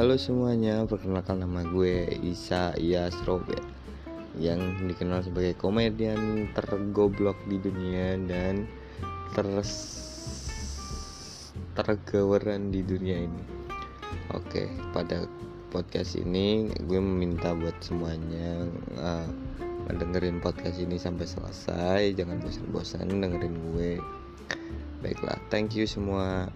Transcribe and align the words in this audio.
Halo 0.00 0.16
semuanya, 0.16 0.88
perkenalkan 0.88 1.44
nama 1.44 1.60
gue 1.60 2.08
Isa 2.24 2.72
Ias 2.80 3.12
Robert 3.28 3.60
Yang 4.40 4.88
dikenal 4.88 5.20
sebagai 5.20 5.52
komedian 5.60 6.48
tergoblok 6.56 7.36
di 7.44 7.60
dunia 7.60 8.16
dan 8.24 8.64
ter 9.36 9.44
tergaweran 11.76 12.72
di 12.72 12.80
dunia 12.80 13.28
ini. 13.28 13.44
Oke, 14.32 14.72
pada 14.96 15.28
podcast 15.68 16.16
ini 16.16 16.72
gue 16.88 16.96
meminta 16.96 17.52
buat 17.52 17.76
semuanya 17.84 18.72
eh, 18.96 19.28
uh, 19.84 19.92
dengerin 20.00 20.40
podcast 20.40 20.80
ini 20.80 20.96
sampai 20.96 21.28
selesai. 21.28 22.16
Jangan 22.16 22.40
bosan-bosan 22.40 23.20
dengerin 23.20 23.52
gue. 23.76 24.00
Baiklah, 25.04 25.36
thank 25.52 25.76
you 25.76 25.84
semua. 25.84 26.48